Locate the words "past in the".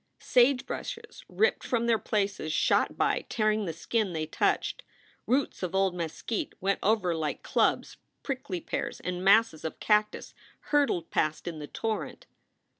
11.11-11.67